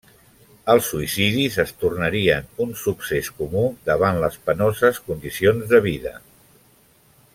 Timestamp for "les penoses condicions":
4.25-5.69